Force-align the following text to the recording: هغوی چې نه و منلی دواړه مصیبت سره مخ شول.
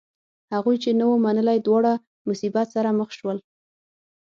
هغوی 0.53 0.75
چې 0.83 0.89
نه 0.99 1.05
و 1.09 1.13
منلی 1.25 1.59
دواړه 1.67 1.93
مصیبت 2.29 2.67
سره 2.75 2.89
مخ 2.99 3.09
شول. 3.17 3.37